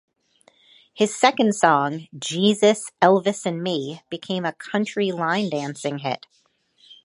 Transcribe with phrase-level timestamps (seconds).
[0.95, 6.25] His second song Jesus, Elvis and Me became a country line dancing hit.